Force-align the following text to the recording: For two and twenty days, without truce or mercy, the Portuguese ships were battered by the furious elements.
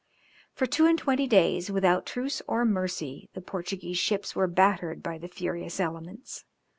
For 0.55 0.65
two 0.65 0.87
and 0.87 0.97
twenty 0.97 1.27
days, 1.27 1.69
without 1.69 2.07
truce 2.07 2.41
or 2.47 2.65
mercy, 2.65 3.29
the 3.35 3.41
Portuguese 3.41 3.99
ships 3.99 4.35
were 4.35 4.47
battered 4.47 5.03
by 5.03 5.19
the 5.19 5.27
furious 5.27 5.79
elements. 5.79 6.43